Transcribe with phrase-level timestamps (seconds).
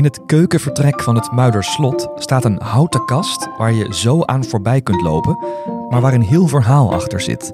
[0.00, 4.80] In het keukenvertrek van het Muiderslot staat een houten kast waar je zo aan voorbij
[4.80, 5.38] kunt lopen,
[5.88, 7.52] maar waar een heel verhaal achter zit.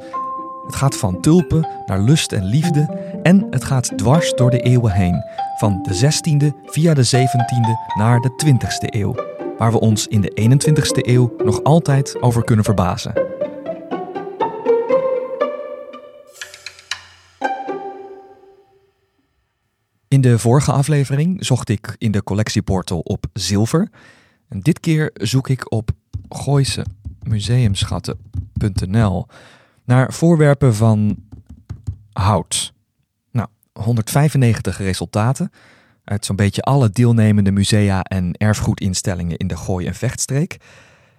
[0.67, 4.93] Het gaat van tulpen naar lust en liefde en het gaat dwars door de eeuwen
[4.93, 5.25] heen,
[5.59, 9.15] van de 16e via de 17e naar de 20e eeuw,
[9.59, 13.36] waar we ons in de 21e eeuw nog altijd over kunnen verbazen.
[20.17, 23.89] In de vorige aflevering zocht ik in de collectieportal op zilver.
[24.49, 25.91] En dit keer zoek ik op
[26.29, 29.27] gooisemuseumschatten.nl
[29.85, 31.17] naar voorwerpen van
[32.13, 32.73] hout.
[33.31, 35.51] Nou, 195 resultaten
[36.05, 40.57] uit zo'n beetje alle deelnemende musea en erfgoedinstellingen in de Gooi- en Vechtstreek.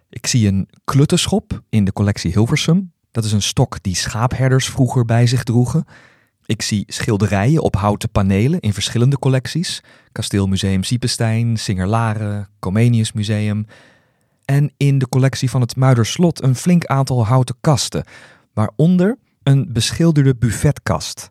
[0.10, 2.92] Ik zie een kluttenschop in de collectie Hilversum.
[3.12, 5.86] Dat is een stok die schaapherders vroeger bij zich droegen.
[6.48, 9.84] Ik zie schilderijen op houten panelen in verschillende collecties.
[10.12, 13.66] Kasteelmuseum Siepenstein, Singer-Laren, Comenius Museum.
[14.46, 18.06] En in de collectie van het Muiderslot een flink aantal houten kasten,
[18.54, 21.30] waaronder een beschilderde buffetkast.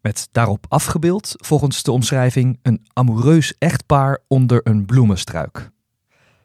[0.00, 5.70] Met daarop afgebeeld, volgens de omschrijving, een amoureus echtpaar onder een bloemenstruik.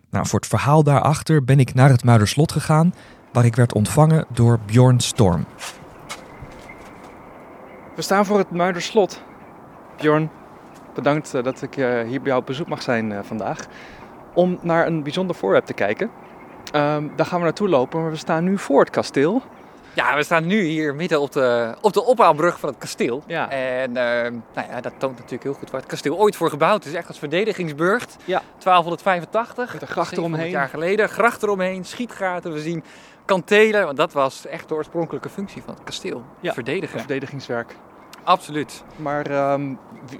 [0.09, 2.94] Nou, voor het verhaal daarachter ben ik naar het Muiderslot gegaan,
[3.33, 5.45] waar ik werd ontvangen door Bjorn Storm.
[8.02, 9.21] We staan voor het Muiderslot.
[9.97, 10.30] Bjorn,
[10.94, 13.59] bedankt eh, dat ik eh, hier bij jou op bezoek mag zijn eh, vandaag.
[14.33, 16.11] Om naar een bijzonder voorwerp te kijken.
[16.72, 19.41] Ehm, daar gaan we naartoe lopen, maar we staan nu voor het kasteel.
[19.94, 23.23] Ja, we staan nu hier midden op de, op de ophaalbrug van het kasteel.
[23.28, 23.50] Ja.
[23.50, 26.85] En ehm, nou ja, dat toont natuurlijk heel goed waar het kasteel ooit voor gebouwd
[26.85, 26.94] is.
[26.94, 28.17] Echt als verdedigingsburcht.
[28.25, 28.41] Ja.
[28.57, 29.73] 1285.
[29.73, 30.59] Met een gracht 700 eromheen.
[30.59, 31.09] jaar geleden.
[31.09, 32.53] Gracht eromheen, schietgaten.
[32.53, 32.84] We zien
[33.25, 33.85] kantelen.
[33.85, 36.23] Want dat was echt de oorspronkelijke functie van het kasteel.
[36.40, 37.00] Ja, Verdedigen.
[37.00, 37.75] Verdedigingswerk.
[38.24, 38.84] Absoluut.
[38.96, 39.76] Maar ehm,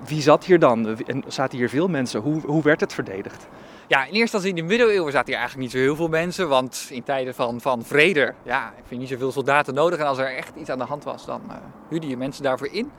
[0.06, 0.98] wie, zat hier dan?
[1.06, 2.22] En zaten hier veel mensen?
[2.22, 3.48] Hoe, hoe werd het verdedigd?
[3.88, 6.50] Ja, in eerste instantie in de middeleeuwen zaten hier eigenlijk niet zo heel veel mensen.
[6.50, 10.00] Want in tijden van, van vrede, ja, heb je niet zoveel soldaten nodig.
[10.00, 11.56] En als er echt iets aan de hand was, dan eh
[11.90, 12.92] huurde je mensen daarvoor in.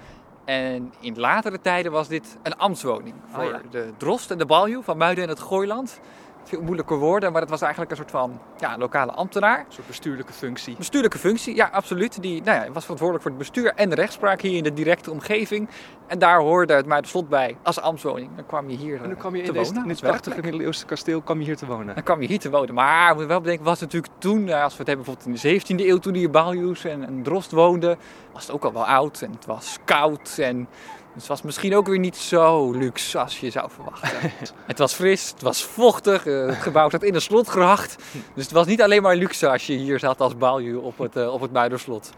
[0.44, 3.60] En in latere tijden was dit een ambtswoning voor ja.
[3.70, 6.00] de drost en de baljuw van Muiden en het Gooiland.
[6.44, 9.58] Veel moeilijke woorden, maar het was eigenlijk een soort van ja, lokale ambtenaar.
[9.58, 10.76] Een soort bestuurlijke functie.
[10.76, 12.22] Bestuurlijke functie, ja, absoluut.
[12.22, 15.10] Die nou ja, was verantwoordelijk voor het bestuur en de rechtspraak hier in de directe
[15.10, 15.68] omgeving.
[16.06, 18.30] En daar hoorde het Muiderslot bij als ambtswoning.
[18.36, 20.40] Dan kwam je hier En dan eh, kwam je te in, deze, in dit prachtige
[20.40, 21.94] middeleeuwse kasteel kwam je hier te wonen.
[21.94, 22.74] Dan kwam je hier te wonen.
[22.74, 25.42] Maar we moeten wel bedenken, was het natuurlijk toen, eh, als we het hebben bijvoorbeeld
[25.42, 27.98] in de 17e eeuw, toen hier Baljuws en, en Drost woonden,
[28.32, 30.68] was het ook al wel oud en het was koud en
[31.14, 34.32] het was misschien ook weer niet zo luxe als je zou verwachten.
[34.66, 37.96] het was fris, het was vochtig, eh, het gebouw zat in een slotgracht.
[38.34, 41.16] Dus het was niet alleen maar luxe als je hier zat als Baljuw op het,
[41.16, 42.12] eh, op het Muiderslot.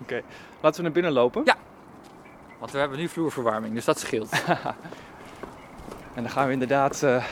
[0.60, 1.42] Laten we naar binnen lopen.
[1.44, 1.56] Ja.
[2.58, 4.30] Want we hebben nu vloerverwarming, dus dat scheelt.
[6.14, 7.24] En dan gaan we inderdaad eh,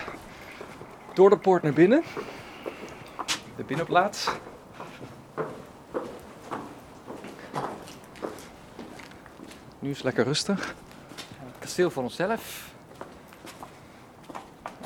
[1.15, 2.03] door de poort naar binnen.
[3.56, 4.28] De binnenplaats.
[9.78, 10.75] Nu is het lekker rustig.
[11.72, 12.65] Kasteel voor onszelf.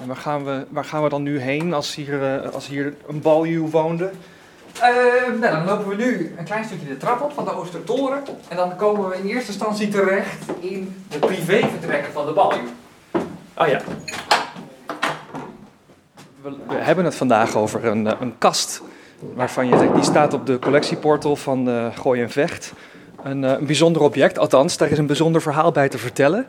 [0.00, 2.94] En waar gaan we, waar gaan we dan nu heen als hier, eh, als hier
[3.06, 4.10] een baljuw woonde?
[4.80, 4.92] Eh,
[5.40, 8.22] nou, dan lopen we nu een klein stukje de trap op van de Oostertoren.
[8.48, 12.68] En dan komen we in eerste instantie terecht in de privévertrekken van de baljuw.
[13.54, 13.80] Ah ja.
[16.42, 18.82] We, we hebben het vandaag over een, eh, een kast
[19.34, 22.72] waarvan je zegt, die staat op de collectieportal van eh Gooi en Vecht.
[23.26, 26.46] Een, eh, een bijzonder object, althans, daar is een bijzonder verhaal bij te vertellen.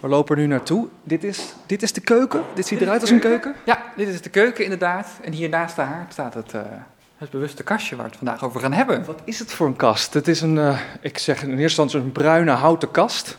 [0.00, 0.88] We lopen er nu naartoe.
[1.02, 2.42] Dit is, dit is de keuken.
[2.54, 3.54] Dit ziet Dit eruit als een keuken.
[3.64, 5.08] Ja, dit is de keuken inderdaad.
[5.22, 6.60] En hier naast de haard staat het, eh,
[7.16, 9.04] het bewuste kastje waar we het vandaag over gaan hebben.
[9.04, 10.14] Wat is het voor een kast?
[10.14, 13.38] Het is een, eh, ik zeg in eerste instantie een bruine houten kast.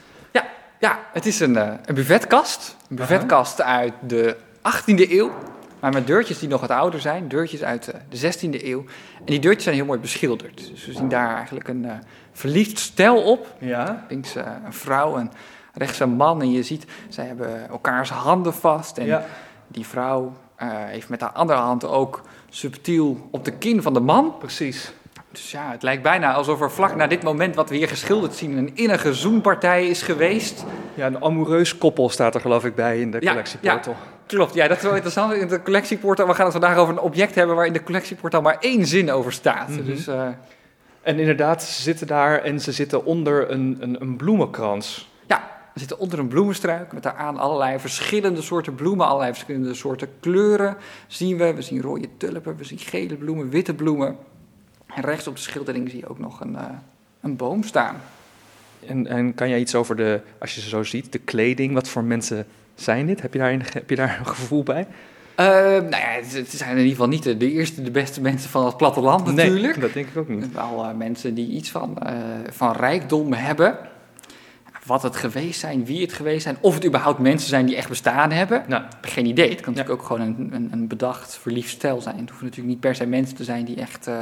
[0.82, 2.76] Ja, het is een, eh, een buffetkast.
[2.90, 5.32] Een buffetkast uit de 18e eeuw.
[5.80, 7.28] Maar met deurtjes die nog wat ouder zijn.
[7.28, 8.80] Deurtjes uit de 16e eeuw.
[9.18, 10.58] En die deurtjes zijn heel mooi beschilderd.
[10.72, 11.86] Dus we zien daar eigenlijk een
[12.32, 13.48] verliefd stel op.
[13.58, 14.06] Ja.
[14.10, 15.32] Links eh, een vrouw en
[15.74, 16.42] rechts een man.
[16.42, 18.98] En je ziet, zij hebben elkaars handen vast.
[18.98, 19.26] En ja.
[19.68, 24.00] die vrouw eh, heeft met haar andere hand ook subtiel op de kin van de
[24.00, 24.38] man.
[24.38, 24.94] Precies.
[25.32, 28.36] Dus ja, het lijkt bijna alsof er vlak na dit moment wat we hier geschilderd
[28.36, 28.58] zien...
[28.58, 30.66] een innige zoenpartij is geweest.
[30.94, 33.96] Ja, een amoureus koppel staat er geloof ik bij in de Ja, collectieportal.
[34.26, 35.34] Klopt, ja, dat is wel interessant.
[35.34, 37.56] In de collectieportal, we gaan het vandaag over een object hebben...
[37.56, 39.70] waar in de collectieportal maar één zin over staat.
[39.70, 39.84] Mhm.
[39.84, 40.28] Dus eh,
[41.02, 45.10] En inderdaad, ze zitten daar en ze zitten onder een, een, een bloemenkrans.
[45.28, 46.94] ja, we zitten onder een bloemenstruik...
[46.94, 49.06] met daaraan allerlei verschillende soorten bloemen...
[49.06, 50.78] allerlei verschillende soorten kleuren
[51.08, 51.54] zien we.
[51.54, 54.18] We zien rode tulpen, we zien gele bloemen, witte bloemen...
[54.96, 56.66] En rechts op de schildering zie je ook nog een, eh,
[57.22, 57.96] een boom staan.
[58.88, 61.90] En, en kan jij iets over de, als je ze zo ziet, de kleding, wat
[61.90, 62.46] voor mensen
[62.76, 63.22] zijn dit?
[63.22, 64.88] Heb je daar een, heb je daar een gevoel bij?
[65.42, 68.22] Eh, nou ja, het, het zijn in ieder geval niet de, de eerste, de beste
[68.22, 69.74] mensen van het platteland natuurlijk.
[69.76, 70.52] Nee, dat denk ik ook niet.
[70.54, 72.14] Wel eh, mensen die iets van, eh,
[72.50, 73.78] van rijkdom hebben.
[74.86, 77.90] Wat het geweest zijn, wie het geweest zijn, of het überhaupt mensen zijn die echt
[77.90, 78.64] bestaan hebben.
[78.68, 79.50] Nou, Geen idee.
[79.50, 82.18] Het kan natuurlijk ook gewoon een, een, een bedacht, verliefd stel zijn.
[82.18, 84.08] Het hoeven natuurlijk niet per se mensen te zijn die echt.
[84.08, 84.16] eh,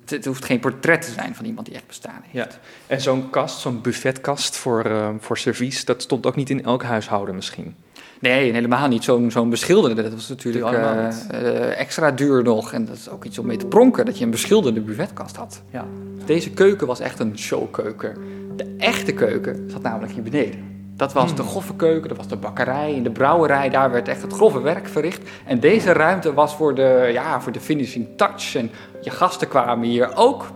[0.00, 2.52] het, het hoeft geen portret te zijn van iemand die echt bestaan heeft.
[2.52, 2.58] Ja.
[2.86, 7.34] En zo'n kast, zo'n buffetkast voor, voor servies, dat stond ook niet in elk huishouden
[7.34, 7.74] misschien.
[8.20, 9.04] Nee, helemaal niet.
[9.04, 12.72] Zo'n zo'n beschilderde, dat was natuurlijk eh, eh, extra duur nog.
[12.72, 15.62] En dat is ook iets om mee te pronken, dat je een beschilderde buffetkast had.
[15.70, 15.86] Ja.
[16.24, 18.16] Deze keuken was echt een showkeuken.
[18.56, 20.68] De echte keuken zat namelijk hier beneden.
[20.96, 23.68] Dat was de goffe keuken, dat was de bakkerij en de brouwerij.
[23.68, 25.28] Daar werd echt het grove werk verricht.
[25.46, 28.54] En deze ruimte was voor de, ja, voor de finishing touch.
[28.54, 28.70] En
[29.00, 30.46] je gasten kwamen hier ook.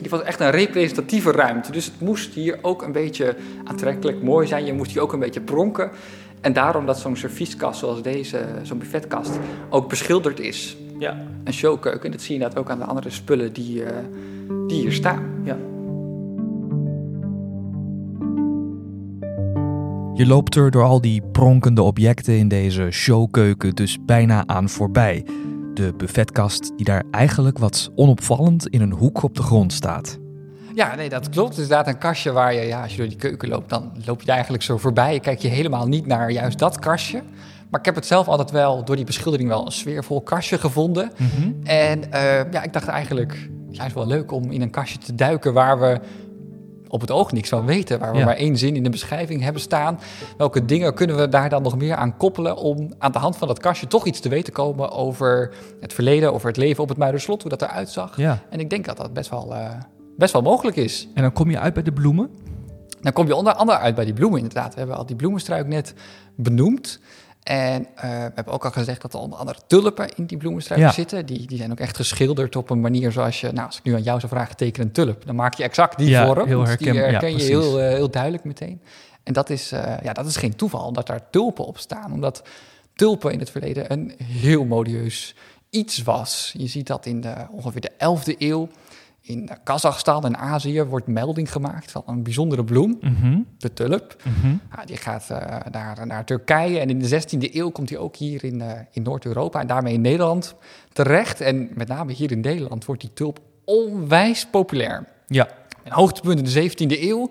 [0.00, 1.72] Die was echt een representatieve ruimte.
[1.72, 4.64] Dus het moest hier ook een beetje aantrekkelijk mooi zijn.
[4.64, 5.90] Je moest hier ook een beetje pronken.
[6.40, 9.38] En daarom dat zo'n servieskast zoals deze, zo'n buffetkast,
[9.70, 10.76] ook beschilderd is.
[10.98, 11.16] Ja.
[11.44, 12.04] Een showkeuken.
[12.04, 13.96] En dat zie je inderdaad ook aan de andere spullen die, eh,
[14.66, 15.40] die hier staan.
[15.44, 15.56] ja.
[20.14, 25.24] Je loopt er door al die pronkende objecten in deze showkeuken dus bijna aan voorbij.
[25.74, 30.18] De buffetkast die daar eigenlijk wat onopvallend in een hoek op de grond staat.
[30.74, 31.48] Ja, nee, dat klopt.
[31.48, 33.92] Het is inderdaad een kastje waar je, ja, als je door die keuken loopt, dan
[34.04, 35.12] loop je er eigenlijk zo voorbij.
[35.14, 37.22] Je kijkt je helemaal niet naar juist dat kastje.
[37.70, 41.12] Maar ik heb het zelf altijd wel, door die beschildering, wel een sfeervol kastje gevonden.
[41.64, 45.52] En eh, ja, ik dacht eigenlijk, juist wel leuk om in een kastje te duiken
[45.52, 46.00] waar we
[46.88, 47.98] op het oog niks van weten.
[47.98, 48.24] Waar we Ja.
[48.24, 49.98] maar één zin in de beschrijving hebben staan.
[50.36, 53.48] Welke dingen kunnen we daar dan nog meer aan koppelen om aan de hand van
[53.48, 56.98] dat kastje toch iets te weten komen over het verleden, over het leven op het
[56.98, 58.16] Muiderslot, hoe dat eruit zag.
[58.16, 58.38] Ja.
[58.50, 59.68] En ik denk dat dat best wel, eh,
[60.20, 61.08] best wel mogelijk is.
[61.14, 62.30] En dan kom je uit bij de bloemen.
[63.00, 64.72] Dan kom je onder andere uit bij die bloemen inderdaad.
[64.72, 65.94] We hebben al die bloemenstruik net
[66.36, 67.00] benoemd.
[67.42, 70.80] En eh, we hebben ook al gezegd dat er onder andere tulpen in die bloemenstruik
[70.80, 70.90] Ja.
[70.92, 71.26] zitten.
[71.26, 73.52] Die, die zijn ook echt geschilderd op een manier zoals je...
[73.52, 75.26] Nou, als ik nu aan jou zou vragen, teken een tulp.
[75.26, 76.46] Dan maak je exact die Ja, vorm.
[76.46, 77.50] heel herken- die ja, herken je precies.
[77.50, 78.80] heel, eh, heel duidelijk meteen.
[79.22, 82.12] En dat is, eh, ja, dat is geen toeval dat daar tulpen op staan.
[82.12, 82.42] Omdat
[82.94, 85.34] tulpen in het verleden een heel modieus
[85.70, 86.54] iets was.
[86.56, 88.68] Je ziet dat in de, ongeveer de 11e eeuw.
[89.22, 93.38] In Kazachstan en Azië wordt melding gemaakt van een bijzondere bloem, Mhm.
[93.58, 94.16] de tulp.
[94.24, 94.54] Mhm.
[94.76, 98.16] Ja, die gaat eh, naar, naar Turkije en in de 16e eeuw komt hij ook
[98.16, 100.54] hier in, eh, in Noord-Europa en daarmee in Nederland
[100.92, 101.40] terecht.
[101.40, 105.06] En met name hier in Nederland wordt die tulp onwijs populair.
[105.26, 105.48] Ja.
[105.84, 107.30] Een hoogtepunt in de 17e eeuw,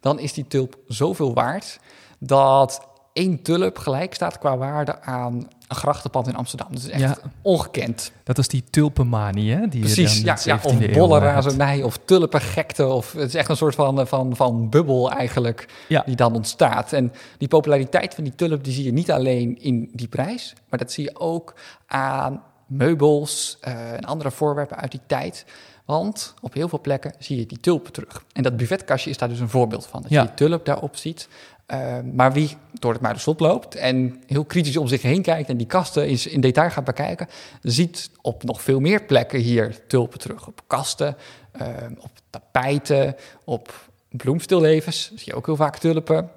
[0.00, 1.78] dan is die tulp zoveel waard
[2.18, 6.66] dat één tulp gelijk staat qua waarde aan een grachtenpand in Amsterdam.
[6.70, 7.16] Dat is echt Ja.
[7.42, 8.12] ongekend.
[8.24, 9.68] Dat is die tulpenmanie, hè?
[9.68, 11.34] Die Precies, ja, ja, 17e of eeuw, bolle eh, hebt.
[11.34, 12.86] razernij of tulpengekte.
[12.86, 16.02] Of, het is echt een soort van, van, van bubbel eigenlijk Ja.
[16.06, 16.92] die dan ontstaat.
[16.92, 20.54] En die populariteit van die tulp die zie je niet alleen in die prijs...
[20.68, 21.54] maar dat zie je ook
[21.86, 25.44] aan meubels eh, en andere voorwerpen uit die tijd...
[25.84, 28.24] Want op heel veel plekken zie je die tulpen terug.
[28.32, 30.02] En dat buffetkastje is daar dus een voorbeeld van.
[30.02, 30.20] Dat Ja.
[30.20, 31.28] je die tulp daarop ziet.
[31.66, 35.48] Eh, maar wie door het Muiderslot loopt en heel kritisch om zich heen kijkt...
[35.48, 37.28] en die kasten in, in detail gaat bekijken...
[37.62, 40.46] ziet op nog veel meer plekken hier tulpen terug.
[40.46, 41.16] Op kasten,
[41.52, 41.66] eh,
[41.98, 46.30] op tapijten, op bloemstillevens zie je ook heel vaak tulpen.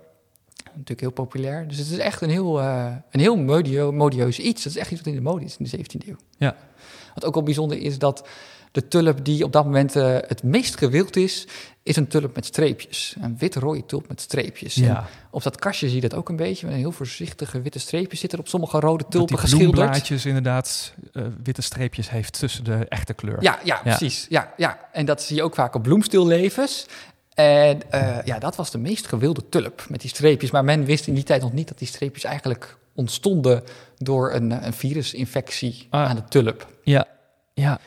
[0.63, 1.67] Natuurlijk heel populair.
[1.67, 4.63] Dus het is echt een heel, eh, een heel modio, modieus iets.
[4.63, 6.17] Dat is echt iets wat in de mode is in de 17e eeuw.
[6.37, 6.55] Ja.
[7.13, 8.27] Wat ook wel bijzonder is dat
[8.75, 11.47] de tulp die op dat moment eh, het meest gewild is,
[11.83, 13.15] is een tulp met streepjes.
[13.21, 14.75] Een wit-rode tulp met streepjes.
[14.75, 14.97] Ja.
[14.97, 16.65] En op dat kastje zie je dat ook een beetje.
[16.65, 19.71] Met een heel voorzichtige witte streepjes zitten op sommige rode Dat tulpen geschilderd.
[19.71, 23.37] bloemblaadjes inderdaad eh, witte streepjes heeft tussen de echte kleur.
[23.43, 24.25] Ja, ja, precies.
[24.29, 24.79] Ja, ja.
[24.91, 26.85] En dat zie je ook vaak op bloemstillevens.
[27.33, 30.51] En eh, ja, dat was de meest gewilde tulp met die streepjes.
[30.51, 33.63] Maar men wist in die tijd nog niet dat die streepjes eigenlijk ontstonden
[33.97, 36.09] door een, een virusinfectie Ah.
[36.09, 36.67] aan de tulp.
[36.83, 37.05] Ja,
[37.53, 37.79] ja.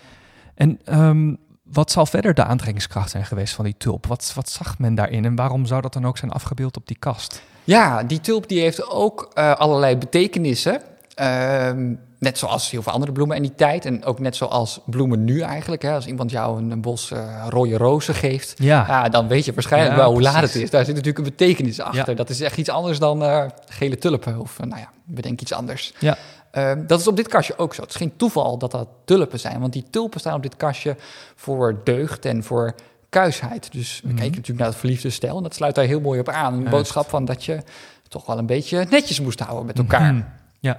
[0.59, 4.07] En ehm, wat zal verder de aantrekkingskracht zijn geweest van die tulp?
[4.07, 6.99] Wat, wat zag men daarin en waarom zou dat dan ook zijn afgebeeld op die
[6.99, 7.43] kast?
[7.65, 10.81] Ja, die tulp die heeft ook eh, allerlei betekenissen.
[11.15, 13.85] Ehm, net zoals heel veel andere bloemen in die tijd.
[13.85, 15.83] En ook net zoals bloemen nu eigenlijk.
[15.83, 15.93] Hè.
[15.93, 19.09] Als iemand jou een, bos uh, rode rozen geeft, ja.
[19.09, 20.71] dan weet je waarschijnlijk wel hoe laat het is.
[20.71, 22.17] Daar zit natuurlijk een betekenis achter.
[22.17, 24.41] Dat is echt iets anders dan uh, gele tulpen.
[24.41, 25.93] Of nou ja, bedenk iets anders.
[25.99, 26.17] Ja.
[26.51, 27.83] Ehm, dat is op dit kastje ook zo.
[27.83, 29.61] Het is geen toeval dat dat tulpen zijn.
[29.61, 30.97] Want die tulpen staan op dit kastje
[31.35, 32.75] voor deugd en voor
[33.09, 33.73] kuisheid.
[33.73, 34.17] Dus we mhm.
[34.17, 35.37] kijken natuurlijk naar het verliefde stel.
[35.37, 36.55] En dat sluit daar heel mooi op aan.
[36.55, 37.63] Een boodschap van dat je
[38.09, 40.15] toch wel een beetje netjes moest houden met elkaar.
[40.15, 40.23] Mhm.
[40.61, 40.77] Ja.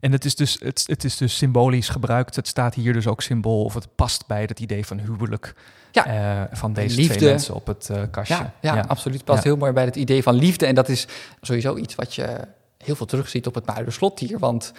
[0.00, 2.36] En het is, dus, het, het is dus symbolisch gebruikt.
[2.36, 5.54] Het staat hier dus ook symbool, of het past bij het idee van huwelijk.
[5.92, 6.40] Ja.
[6.40, 7.14] Uh, van deze liefde.
[7.14, 8.34] twee mensen op het uh, kastje.
[8.34, 9.16] Ja, ja, absoluut.
[9.16, 10.66] Het past heel mooi bij het idee van liefde.
[10.66, 11.06] En dat is
[11.40, 12.38] sowieso iets wat je
[12.86, 14.38] heel veel terugziet op het Muiderslot hier.
[14.38, 14.72] Want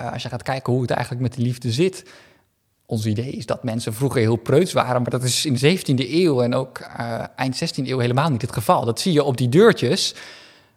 [0.00, 2.04] uh, als je gaat kijken hoe het eigenlijk met de liefde zit
[2.92, 6.10] ons idee is dat mensen vroeger heel preuts waren, maar dat is in de 17e
[6.10, 8.84] eeuw en ook uh, eind 16e eeuw helemaal niet het geval.
[8.84, 10.14] Dat zie je op die deurtjes.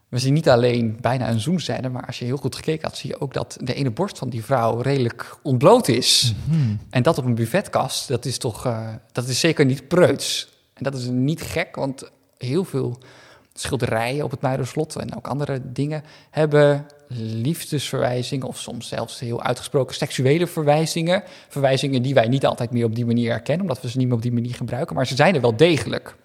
[0.09, 3.09] We zien niet alleen bijna een zoenzijde, maar als je heel goed gekeken had, zie
[3.09, 6.33] je ook dat de ene borst van die vrouw redelijk ontbloot is.
[6.45, 6.75] Mhm.
[6.89, 10.49] En dat op een buvetkast, dat is toch, uh, dat is zeker niet preuts.
[10.73, 12.97] En dat is niet gek, want heel veel
[13.59, 19.95] schilderijen op het Muiderslot en ook andere dingen hebben liefdesverwijzingen of soms zelfs heel uitgesproken
[19.95, 21.23] seksuele verwijzingen.
[21.47, 24.15] Verwijzingen die wij niet altijd meer op die manier herkennen, omdat we ze niet meer
[24.15, 26.15] op die manier gebruiken, maar ze zijn er wel degelijk.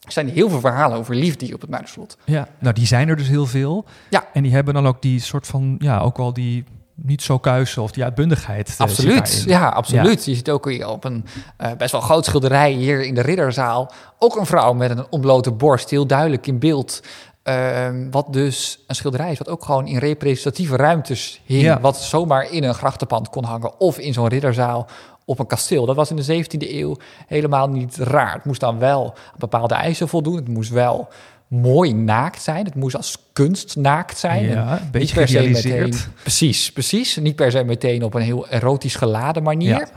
[0.00, 2.16] Er zijn heel veel verhalen over liefde op het Muiderslot.
[2.24, 3.84] Ja, nou die zijn er dus heel veel.
[4.10, 4.28] Ja.
[4.32, 6.64] En die hebben dan ook die soort van, ja, ook wel die
[7.02, 8.68] niet zo kuisen of die uitbundigheid.
[8.68, 10.24] Eh, absoluut, ja, absoluut.
[10.24, 11.24] Je ziet ook op een
[11.60, 15.50] uh, best wel groot schilderij hier in de Ridderzaal ook een vrouw met een ontblote
[15.50, 17.02] borst, heel duidelijk in beeld.
[17.42, 21.80] Ehm, wat dus een schilderij is, wat ook gewoon in representatieve ruimtes hing.
[21.80, 24.86] Wat zomaar in een grachtenpand kon hangen of in zo'n ridderzaal
[25.24, 25.86] op een kasteel.
[25.86, 28.34] Dat was in de 17e eeuw helemaal niet raar.
[28.34, 30.36] Het moest dan wel aan bepaalde eisen voldoen.
[30.36, 31.08] Het moest wel
[31.50, 32.64] mooi naakt zijn.
[32.64, 34.44] Het moest als kunst naakt zijn.
[34.44, 37.16] Ja, een beetje per se meteen, Precies, precies.
[37.16, 39.88] Niet per se meteen op een heel erotisch geladen manier.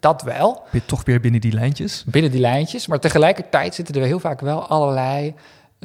[0.00, 0.62] Dat wel.
[0.86, 2.04] Toch weer binnen die lijntjes?
[2.06, 2.86] Binnen die lijntjes.
[2.86, 5.34] Maar tegelijkertijd zitten er heel vaak wel allerlei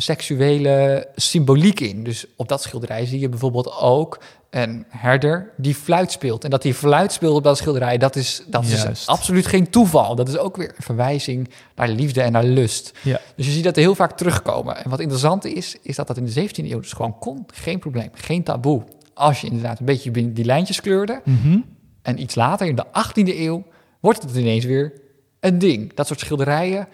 [0.02, 2.04] seksuele symboliek in.
[2.04, 6.44] Dus op dat schilderij zie je bijvoorbeeld ook een herder die fluit speelt.
[6.44, 10.16] En dat die fluit speelt op dat schilderij, dat is, dat is absoluut geen toeval.
[10.16, 12.92] Dat is ook weer een verwijzing naar liefde en naar lust.
[13.04, 13.20] Ja.
[13.36, 14.84] Dus je ziet dat er heel vaak terugkomen.
[14.84, 17.46] En wat interessant is, is dat dat in de 17e eeuw dus gewoon kon.
[17.54, 18.84] Geen probleem, geen taboe.
[19.14, 21.22] Als je inderdaad een beetje binnen die lijntjes kleurde.
[21.24, 21.60] Mhm.
[22.02, 23.64] En iets later, in de 18e eeuw,
[24.00, 24.94] wordt het ineens weer
[25.40, 25.94] een ding.
[25.94, 26.88] Dat soort schilderijen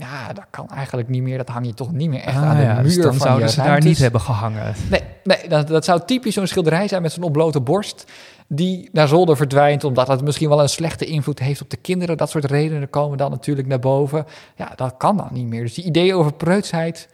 [0.00, 1.38] ja, dat kan eigenlijk niet meer.
[1.38, 3.50] Dat hang je toch niet meer echt ah, aan de ja, dus muur dan zouden
[3.50, 4.74] ze daar niet hebben gehangen.
[4.90, 8.04] Nee, nee dat, dat zou typisch zo'n schilderij zijn met zo'n ontblote borst...
[8.46, 12.16] die naar zolder verdwijnt omdat het misschien wel een slechte invloed heeft op de kinderen.
[12.16, 14.26] Dat soort redenen komen dan natuurlijk naar boven.
[14.56, 15.62] Ja, dat kan dan niet meer.
[15.62, 17.08] Dus die ideeën over preutsheid,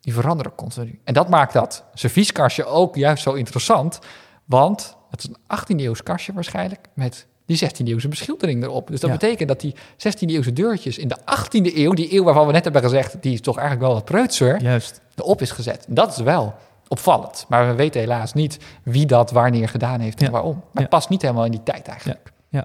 [0.00, 1.00] die veranderen continu.
[1.04, 3.98] En dat maakt dat servieskastje ook juist zo interessant...
[4.44, 6.86] want het is een 18e eeuws kastje waarschijnlijk...
[6.94, 7.26] met
[7.58, 8.88] die 16e eeuwse beschildering erop.
[8.88, 12.46] Dus dat betekent dat die 16e eeuwse deurtjes in de 18e eeuw, die eeuw waarvan
[12.46, 15.00] we net hebben gezegd, die is toch eigenlijk wel wat preutser, Juist.
[15.14, 15.84] erop is gezet.
[15.88, 16.54] Dat is wel
[16.88, 17.44] opvallend.
[17.48, 20.62] Maar we weten helaas niet wie dat wanneer gedaan heeft en waarom.
[20.72, 22.32] Maar het past niet helemaal in die tijd eigenlijk.
[22.48, 22.64] Ja.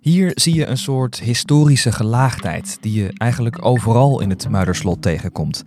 [0.00, 5.64] Hier zie je een soort historische gelaagdheid die je eigenlijk overal in het Muiderslot tegenkomt.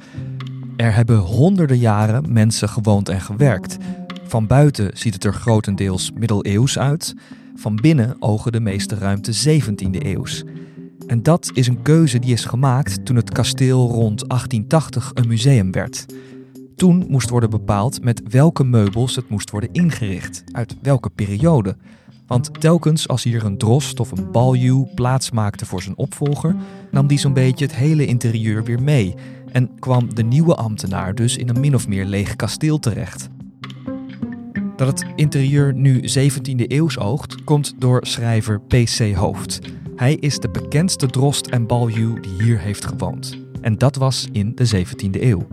[0.78, 3.78] Er hebben honderden jaren mensen gewoond en gewerkt.
[4.34, 7.14] Van buiten ziet het er grotendeels middeleeuws uit.
[7.56, 10.44] Van binnen ogen de meeste ruimte 17e eeuws.
[11.08, 15.72] En dat is een keuze die is gemaakt toen het kasteel rond 1880 een museum
[15.72, 16.06] werd.
[16.76, 21.78] Toen moest worden bepaald met welke meubels het moest worden ingericht, uit welke periode.
[22.28, 26.56] Want telkens als hier een drost of een baljuw plaats maakte voor zijn opvolger,
[26.92, 29.14] nam die zo'n beetje het hele interieur weer mee
[29.52, 33.30] en kwam de nieuwe ambtenaar dus in een min of meer leeg kasteel terecht.
[34.84, 39.14] Dat het interieur nu 17e eeuws oogt, komt door schrijver P.C.
[39.16, 39.60] Hoofd.
[39.96, 43.38] Hij is de bekendste drost en baljuw die hier heeft gewoond.
[43.62, 45.48] En dat was in de 17e eeuw.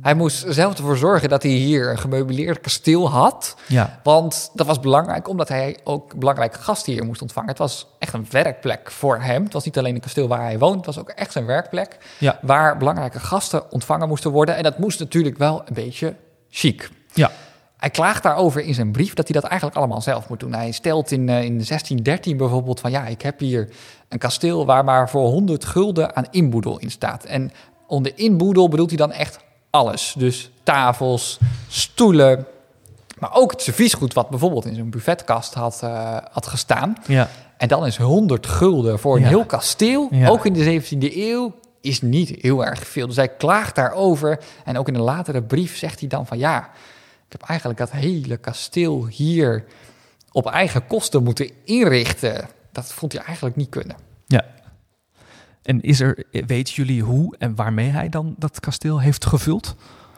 [0.00, 3.56] Hij moest zelf ervoor zorgen dat hij hier een gemeubileerd kasteel had.
[3.68, 4.00] Ja.
[4.02, 7.48] Want dat was belangrijk, omdat hij ook belangrijke gasten hier moest ontvangen.
[7.48, 9.44] Het was echt een werkplek voor hem.
[9.44, 11.98] Het was niet alleen een kasteel waar hij woont, het was ook echt zijn werkplek.
[12.18, 12.38] Ja.
[12.42, 14.56] Waar belangrijke gasten ontvangen moesten worden.
[14.56, 16.14] En dat moest natuurlijk wel een beetje
[16.56, 16.90] chic.
[17.12, 17.30] Ja.
[17.76, 20.52] Hij klaagt daarover in zijn brief dat hij dat eigenlijk allemaal zelf moet doen.
[20.52, 23.68] Hij stelt in, uh, in 1613 bijvoorbeeld van ja, ik heb hier
[24.08, 27.24] een kasteel waar maar voor 100 gulden aan inboedel in staat.
[27.24, 27.52] En
[27.86, 29.38] onder inboedel bedoelt hij dan echt
[29.70, 30.14] alles.
[30.18, 32.46] Dus tafels, stoelen,
[33.18, 36.96] maar ook het serviesgoed wat bijvoorbeeld in zo'n buffetkast had, uh, had gestaan.
[37.06, 37.28] Ja.
[37.56, 41.54] En dan is 100 gulden voor een heel kasteel, ook in de 17e eeuw.
[41.80, 43.06] Is niet heel erg veel.
[43.06, 44.38] Dus hij klaagt daarover.
[44.64, 46.70] En ook in een latere brief zegt hij dan van ja,
[47.26, 49.64] ik heb eigenlijk dat hele kasteel hier
[50.32, 52.48] op eigen kosten moeten inrichten.
[52.72, 53.96] Dat vond hij eigenlijk niet kunnen.
[54.26, 54.44] Ja.
[55.62, 59.74] En is er, weten jullie hoe en waarmee hij dan dat kasteel heeft gevuld?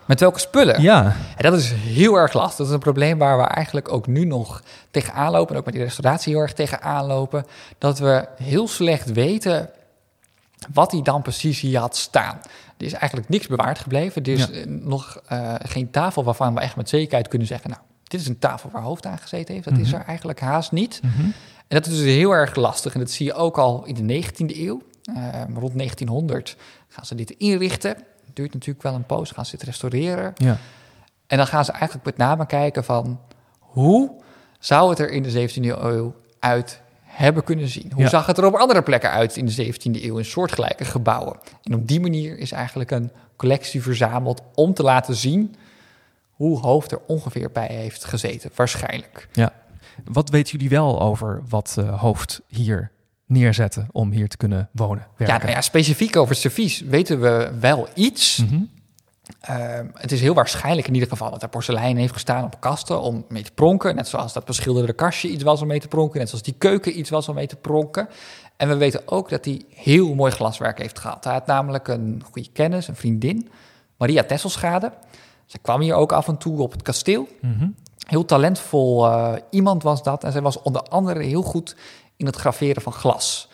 [0.08, 0.82] Met welke spullen?
[0.82, 1.16] Ja.
[1.36, 2.56] En dat is heel erg lastig.
[2.56, 5.52] Dat is een probleem waar we eigenlijk ook nu nog tegenaan lopen.
[5.52, 7.46] En ook met die restauratie heel erg tegenaan lopen.
[7.78, 9.70] Dat we heel slecht weten
[10.72, 12.38] wat hij dan precies hier had staan.
[12.76, 14.22] Er is eigenlijk niks bewaard gebleven.
[14.22, 14.64] Er is Ja.
[14.66, 17.70] nog eh, geen tafel waarvan we echt met zekerheid kunnen zeggen...
[17.70, 19.68] nou, dit is een tafel waar hoofd aan gezeten heeft.
[19.68, 20.00] Dat is Mhm.
[20.00, 21.00] er eigenlijk haast niet.
[21.02, 21.20] Mhm.
[21.68, 22.94] En dat is dus heel erg lastig.
[22.94, 24.82] En dat zie je ook al in de 19e eeuw.
[25.14, 25.14] Eh,
[25.54, 26.56] rond 1900
[26.88, 27.90] gaan ze dit inrichten.
[27.90, 29.30] Het duurt natuurlijk wel een poos.
[29.30, 30.32] Gaan ze dit restaureren.
[30.36, 30.58] Ja.
[31.26, 33.20] En dan gaan ze eigenlijk met name kijken van...
[33.58, 34.10] hoe
[34.58, 36.80] zou het er in de 17e eeuw uit
[37.18, 37.90] hebben kunnen zien?
[37.94, 38.08] Hoe Ja.
[38.08, 40.18] zag het er op andere plekken uit in de 17e eeuw...
[40.18, 41.36] in soortgelijke gebouwen?
[41.62, 44.42] En op die manier is eigenlijk een collectie verzameld...
[44.54, 45.54] om te laten zien
[46.30, 48.50] hoe Hoofd er ongeveer bij heeft gezeten.
[48.54, 49.28] Waarschijnlijk.
[50.04, 52.90] Wat weten jullie wel over wat eh, Hoofd hier
[53.26, 57.50] neerzette om hier te kunnen wonen, Ja, nou ja, specifiek over het servies weten we
[57.60, 58.36] wel iets.
[58.36, 58.60] Mhm.
[59.40, 63.00] Ehm, het is heel waarschijnlijk in ieder geval dat er porselein heeft gestaan op kasten
[63.00, 63.94] om mee te pronken.
[63.94, 66.18] Net zoals dat beschilderde kastje iets was om mee te pronken.
[66.18, 68.08] Net zoals die keuken iets was om mee te pronken.
[68.56, 71.24] En we weten ook dat hij heel mooi glaswerk heeft gehad.
[71.24, 73.48] Hij had namelijk een goede kennis, een vriendin,
[73.96, 74.92] Maria Tesselschade.
[75.46, 77.28] Zij kwam hier ook af en toe op het kasteel.
[77.40, 77.68] Mhm.
[78.06, 80.24] Heel talentvol eh, iemand was dat.
[80.24, 81.76] En zij was onder andere heel goed
[82.16, 83.48] in het graveren van glas.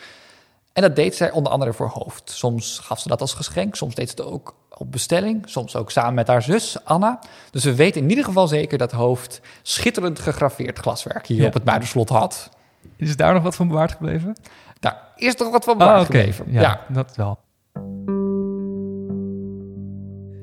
[0.72, 2.30] En dat deed zij onder andere voor hoofd.
[2.30, 5.90] Soms gaf ze dat als geschenk, soms deed ze het ook op bestelling, soms ook
[5.90, 7.18] samen met haar zus Anna.
[7.50, 11.46] Dus we weten in ieder geval zeker dat hoofd schitterend gegraveerd glaswerk hier Ja.
[11.46, 12.50] op het Muiderslot had.
[12.96, 14.36] Is daar nog wat van bewaard gebleven?
[14.80, 16.44] Daar is toch wat van Ah, bewaard gebleven.
[16.48, 16.80] Ja, ja.
[16.88, 17.38] dat wel.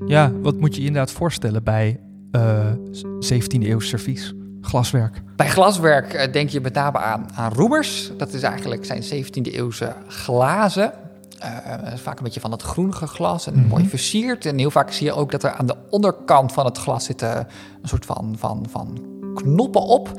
[0.05, 1.99] Ja, wat moet je je inderdaad voorstellen bij
[2.31, 2.65] eh
[3.19, 5.21] 17e eeuw servies, glaswerk?
[5.35, 8.11] Bij glaswerk eh, denk je met name aan, aan roemers.
[8.17, 10.91] Dat is eigenlijk zijn 17e eeuwse glazen.
[11.41, 13.67] Eh, vaak een beetje van dat groenige glas en Mhm.
[13.67, 14.45] mooi versierd.
[14.45, 17.37] En heel vaak zie je ook dat er aan de onderkant van het glas zitten
[17.81, 18.99] een soort van, van, van
[19.35, 20.11] knoppen op.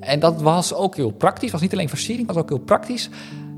[0.00, 1.50] En dat was ook heel praktisch.
[1.50, 3.08] was niet alleen versiering, was ook heel praktisch.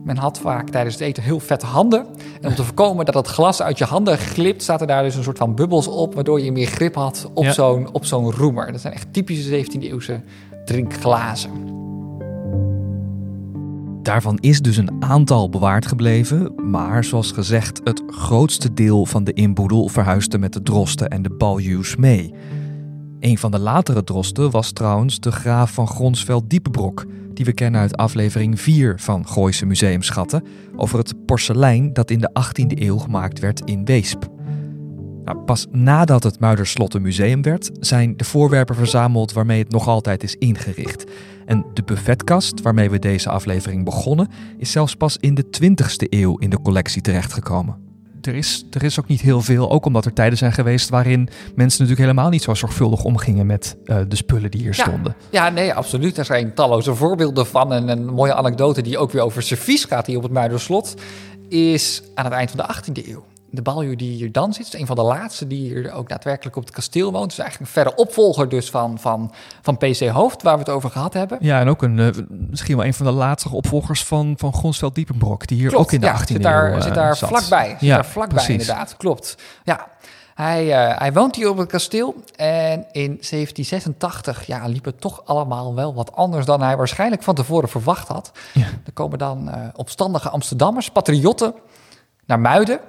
[0.04, 2.06] Men had vaak tijdens het eten heel vette handen.
[2.40, 5.22] En om te voorkomen dat het glas uit je handen glipt, zaten daar dus een
[5.22, 7.52] soort van bubbels op, waardoor je meer grip had op Ja.
[7.52, 8.72] zo'n op zo'n roemer.
[8.72, 10.20] Dat zijn echt typische 17e eeuwse
[10.64, 11.50] drinkglazen.
[14.10, 19.32] Daarvan is dus een aantal bewaard gebleven, maar zoals gezegd, het grootste deel van de
[19.32, 22.34] inboedel verhuisde met de drosten en de baljuws mee.
[23.20, 27.96] Een van de latere drosten was trouwens de graaf van Gronsveld-Diepenbrok, die we kennen uit
[27.96, 30.44] aflevering 4 van Gooise Museumschatten,
[30.76, 34.28] over het porselein dat in de 18e eeuw gemaakt werd in Weesp.
[35.24, 39.88] Nou, pas nadat het Muiderslot een museum werd, zijn de voorwerpen verzameld waarmee het nog
[39.88, 41.04] altijd is ingericht.
[41.46, 44.28] En de buffetkast waarmee we deze aflevering begonnen,
[44.58, 47.88] is zelfs pas in de 20e eeuw in de collectie terechtgekomen.
[48.20, 51.20] Er is, er is ook niet heel veel, ook omdat er tijden zijn geweest waarin
[51.54, 54.82] mensen natuurlijk helemaal niet zo zorgvuldig omgingen met eh, de spullen die hier Ja.
[54.84, 55.14] stonden.
[55.30, 56.18] Ja, nee, absoluut.
[56.18, 57.72] Er zijn talloze voorbeelden van.
[57.72, 60.94] En een mooie anekdote die ook weer over servies gaat hier op het Muiderslot...
[61.48, 63.24] is aan het eind van de 18e eeuw.
[63.52, 66.56] De baljuw die hier dan zit, is een van de laatste die hier ook daadwerkelijk
[66.56, 67.28] op het kasteel woont.
[67.28, 69.32] Dus eigenlijk een verre opvolger dus van, van,
[69.62, 71.38] van PC Hoofd, waar we het over gehad hebben.
[71.40, 74.94] Ja, en ook een, eh, misschien wel een van de laatste opvolgers van, van Gronsveld
[74.94, 77.16] Diepenbrok, die hier Klopt, ook in de ja, 18e zit daar, eeuw eh, zit daar
[77.16, 77.28] zat.
[77.28, 77.68] vlakbij.
[77.68, 78.60] Zit Ja, daar vlakbij precies.
[78.60, 79.36] inderdaad, klopt.
[79.64, 79.86] Ja,
[80.34, 85.22] hij, eh, hij woont hier op het kasteel en in 1786 ja, liep het toch
[85.24, 88.32] allemaal wel wat anders dan hij waarschijnlijk van tevoren verwacht had.
[88.52, 88.66] Ja.
[88.84, 91.54] Er komen dan opstandige Amsterdammers, patriotten,
[92.26, 92.80] naar Muiden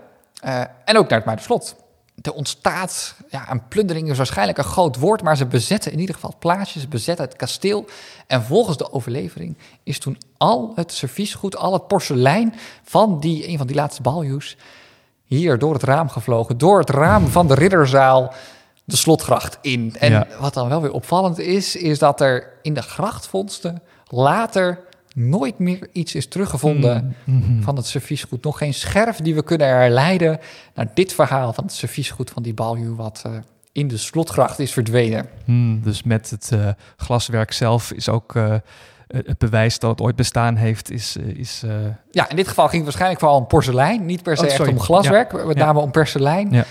[0.41, 1.75] eh, en ook naar het Muiderslot.
[2.21, 6.15] Er ontstaat, ja, een plundering is waarschijnlijk een groot woord, maar ze bezetten in ieder
[6.15, 7.85] geval het plaatsje, ze bezetten het kasteel.
[8.27, 13.57] En volgens de overlevering is toen al het serviesgoed, al het porselein van die, een
[13.57, 14.57] van die laatste baljuws,
[15.25, 18.33] hier door het raam gevlogen, door het raam van de ridderzaal
[18.83, 19.95] de slotgracht in.
[19.99, 20.27] En Ja.
[20.39, 24.79] wat dan wel weer opvallend is, is dat er in de grachtvondsten later
[25.15, 27.61] nooit meer iets is teruggevonden Mm, mhm.
[27.61, 28.43] van het serviesgoed.
[28.43, 30.39] Nog geen scherf die we kunnen herleiden
[30.75, 33.31] naar dit verhaal van het serviesgoed van die baljuw wat eh,
[33.71, 35.25] in de slotgracht is verdwenen.
[35.45, 38.55] Hmm, dus met het eh, glaswerk zelf is ook eh,
[39.07, 41.15] het bewijs dat het ooit bestaan heeft, is...
[41.15, 41.63] is
[42.11, 44.05] Ja, in dit geval ging het waarschijnlijk vooral om porselein.
[44.05, 45.65] Niet per se Oh, echt om glaswerk, met Ja.
[45.65, 46.51] name om porselein.
[46.51, 46.65] Ja.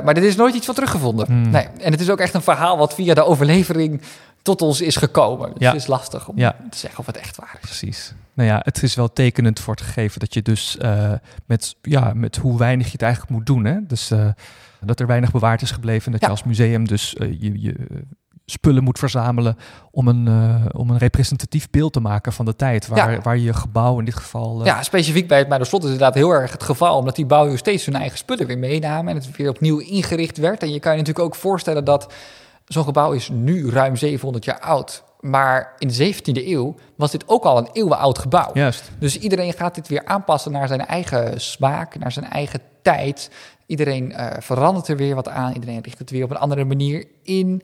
[0.00, 1.26] Maar er is nooit iets van teruggevonden.
[1.26, 1.50] Hmm.
[1.50, 1.66] Nee.
[1.80, 4.00] En het is ook echt een verhaal wat via de overlevering
[4.46, 5.48] tot ons is gekomen.
[5.48, 5.72] Dus Ja.
[5.72, 6.56] het is lastig om Ja.
[6.70, 7.68] te zeggen of het echt waar is.
[7.68, 8.14] precies.
[8.32, 11.12] Nou ja, het is wel tekenend voor het gegeven dat je dus uh,
[11.46, 13.64] met, ja, met hoe weinig je het eigenlijk moet doen.
[13.64, 13.76] Hè?
[13.86, 14.28] Dus uh,
[14.80, 16.06] dat er weinig bewaard is gebleven.
[16.06, 17.74] En dat je als museum dus uh, je, je
[18.46, 19.56] spullen moet verzamelen
[19.90, 22.86] om een, uh, om een representatief beeld te maken van de tijd.
[22.86, 23.20] Waar, ja.
[23.20, 24.60] waar je gebouw in dit geval...
[24.60, 24.66] Uh...
[24.66, 26.98] Ja, specifiek bij het Muiderslot is inderdaad heel erg het geval...
[26.98, 29.08] omdat die bouwers steeds hun eigen spullen weer meenamen...
[29.14, 30.62] en het weer opnieuw ingericht werd.
[30.62, 32.12] En je kan je natuurlijk ook voorstellen dat
[32.66, 35.04] zo'n gebouw is nu ruim 700 jaar oud...
[35.20, 38.50] Maar in de 17e eeuw was dit ook al een eeuwenoud gebouw.
[38.54, 38.90] Juist.
[38.98, 43.30] Dus iedereen gaat dit weer aanpassen naar zijn eigen smaak, naar zijn eigen tijd.
[43.66, 45.52] Iedereen uh, verandert er weer wat aan.
[45.52, 47.62] Iedereen richt het weer op een andere manier in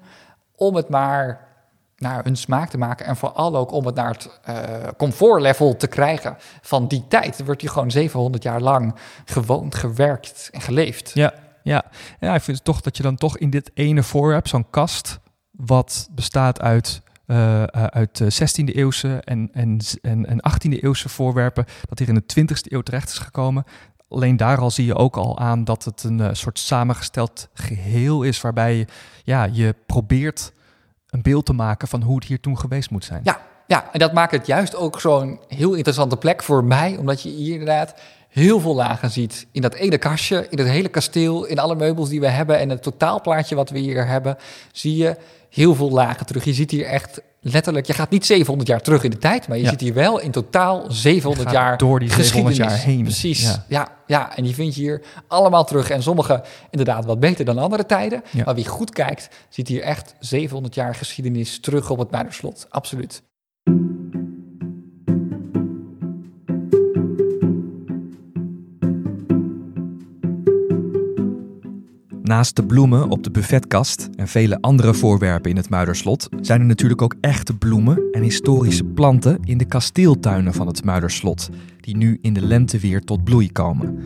[0.56, 1.48] om het maar
[1.96, 3.06] naar hun smaak te maken.
[3.06, 4.56] En vooral ook om het naar het uh,
[4.96, 7.38] comfortlevel te krijgen van die tijd.
[7.38, 11.10] Er wordt hier gewoon 700 jaar lang gewoond, gewerkt en geleefd.
[11.14, 11.84] Ja, ja.
[12.20, 15.20] ja ik vind toch dat je dan toch in dit ene voorwerp, zo'n kast,
[15.50, 21.98] wat bestaat uit, uh, uit 16e eeuwse en, en, en, en 18e eeuwse voorwerpen, dat
[21.98, 23.64] hier in de 20e eeuw terecht is gekomen.
[24.08, 28.40] Alleen daar al zie je ook al aan dat het een soort samengesteld geheel is,
[28.40, 28.86] waarbij je,
[29.24, 30.52] ja, je probeert
[31.12, 33.20] een beeld te maken van hoe het hier toen geweest moet zijn.
[33.24, 37.22] Ja, ja en dat maakt het juist ook zo'n heel interessante plek voor mij, omdat
[37.22, 37.94] je hier inderdaad
[38.32, 39.46] heel veel lagen ziet.
[39.52, 42.68] In dat ene kastje, in het hele kasteel, in alle meubels die we hebben en
[42.68, 44.36] het totaalplaatje wat we hier hebben,
[44.72, 45.16] zie je
[45.50, 46.44] heel veel lagen terug.
[46.44, 49.56] Je ziet hier echt letterlijk, je gaat niet 700 jaar terug in de tijd, maar
[49.56, 49.70] je ja.
[49.70, 53.02] zit hier wel in totaal 700 jaar door die 700 jaar heen.
[53.02, 53.42] Precies.
[53.42, 53.64] Ja.
[53.68, 54.00] ja.
[54.06, 55.90] Ja, en die vind je hier allemaal terug.
[55.90, 58.22] En sommige inderdaad wat beter dan andere tijden.
[58.30, 58.44] Ja.
[58.44, 62.66] Maar wie goed kijkt, ziet hier echt 700 jaar geschiedenis terug op het Muiderslot.
[62.68, 63.22] Absoluut.
[72.32, 76.66] Naast de bloemen op de buffetkast en vele andere voorwerpen in het Muiderslot zijn er
[76.66, 82.18] natuurlijk ook echte bloemen en historische planten in de kasteeltuinen van het Muiderslot, die nu
[82.22, 83.98] in de lente weer tot bloei komen.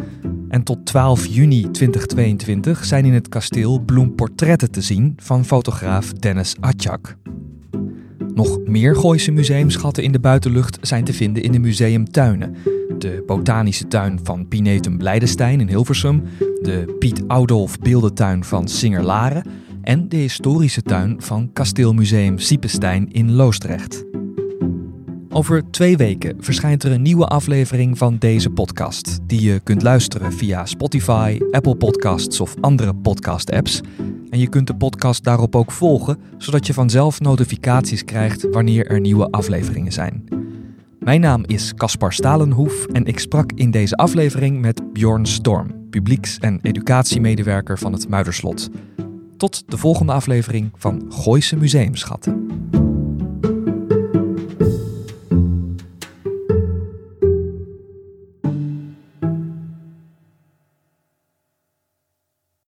[0.49, 6.57] En tot 12 juni 2022 zijn in het kasteel bloemportretten te zien van fotograaf Dennis
[6.61, 7.17] Atjak.
[8.35, 12.57] Nog meer Gooise museumschatten in de buitenlucht zijn te vinden in de museumtuinen.
[12.99, 19.45] De botanische tuin van Pinetum Blijdenstein in Hilversum, de Piet Oudolf beeldentuin van Singerlaren
[19.83, 24.05] en de historische tuin van Kasteelmuseum Siepenstein in Loosdrecht.
[25.29, 30.33] Over twee weken verschijnt er een nieuwe aflevering van deze podcast, die je kunt luisteren
[30.33, 33.81] via Spotify, Apple Podcasts of andere podcast-apps.
[34.31, 39.01] En je kunt de podcast daarop ook volgen, zodat je vanzelf notificaties krijgt wanneer er
[39.01, 40.46] nieuwe afleveringen zijn.
[41.07, 46.39] Mijn naam is Caspar Stalenhoef en ik sprak in deze aflevering met Bjorn Storm, publieks-
[46.39, 48.69] en educatiemedewerker van het Muiderslot.
[49.37, 52.47] Tot de volgende aflevering van Gooise Museumschatten.